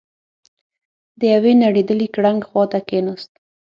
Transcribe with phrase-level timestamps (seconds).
[1.19, 3.31] د يوې نړېدلې ګړنګ خواته کېناست.